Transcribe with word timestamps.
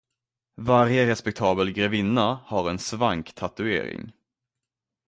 Varje 0.55 1.05
respektabel 1.07 1.71
grevinna 1.73 2.39
har 2.45 2.69
en 2.69 2.79
svanktatuering. 2.79 4.11